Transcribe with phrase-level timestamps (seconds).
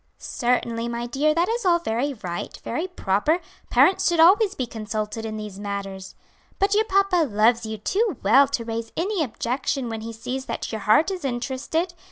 [0.17, 5.25] "Certainly, my dear, that is all very right, very proper; parents should always be consulted
[5.27, 6.15] in these matters.
[6.57, 10.71] But your papa loves you too well to raise any objection when he sees that
[10.71, 11.93] your heart is interested.